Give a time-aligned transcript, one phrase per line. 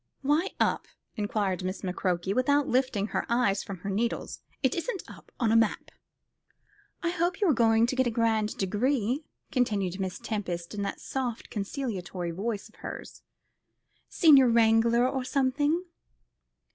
[0.23, 4.41] "Why up?" inquired Miss McCroke, without lifting her eyes from her needles.
[4.63, 5.91] "It isn't up on the map."
[7.03, 10.21] "I hope you are going to get a grand degree," continued Mrs.
[10.23, 13.21] Tempest, in that soft conciliatory voice of hers;
[14.09, 15.83] "Senior Wrangler, or something."